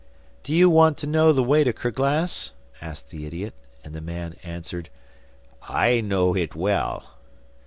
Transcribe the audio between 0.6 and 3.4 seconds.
want to know the way to Kerglas?' asked the